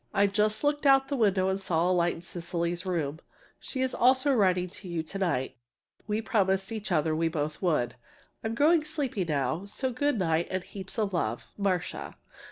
[0.15, 3.19] I just looked out of the window and saw a light in Cecily's room.
[3.59, 5.57] She's also writing to you to night.
[6.07, 7.93] We promised each other we both would.
[8.43, 11.45] I'm growing sleepy now, so good night and heaps of love.
[11.55, 12.13] MARCIA.